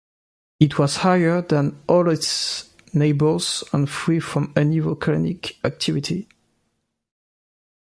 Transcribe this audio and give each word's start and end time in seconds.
It 0.59 0.79
was 0.79 0.95
higher 0.95 1.43
than 1.43 1.83
all 1.87 2.09
its 2.09 2.71
neighbours 2.91 3.63
and 3.71 3.87
free 3.87 4.19
from 4.19 4.51
any 4.55 4.79
volcanic 4.79 5.63
activity. 5.63 6.27